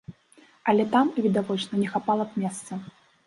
Але 0.69 0.85
там, 0.93 1.11
відавочна, 1.25 1.73
не 1.83 1.91
хапала 1.93 2.23
б 2.31 2.43
месца. 2.45 2.81